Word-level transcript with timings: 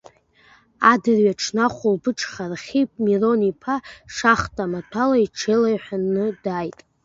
Адырҩаҽны, 0.91 1.61
ахәылбыҽха 1.67 2.43
Архип 2.53 2.89
Мирон-иԥа 3.03 3.75
шахта 4.15 4.65
маҭәала 4.71 5.17
иҽеилаҳәаны 5.25 6.25
дааит. 6.43 6.79